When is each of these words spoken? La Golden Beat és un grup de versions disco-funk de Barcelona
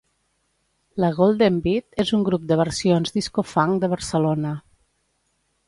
La 1.03 1.11
Golden 1.17 1.59
Beat 1.67 2.01
és 2.05 2.13
un 2.19 2.25
grup 2.29 2.49
de 2.53 2.59
versions 2.63 3.15
disco-funk 3.19 3.79
de 3.85 3.93
Barcelona 3.95 4.59